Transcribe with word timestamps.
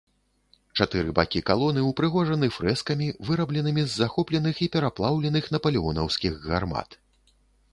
Чатыры 0.83 1.11
бакі 1.17 1.41
калоны 1.49 1.83
ўпрыгожаны 1.89 2.49
фрэскамі, 2.55 3.09
вырабленымі 3.27 3.83
з 3.89 3.93
захопленых 4.01 4.55
і 4.67 4.69
пераплаўленых 4.77 5.45
напалеонаўскіх 5.57 6.33
гармат. 6.49 6.89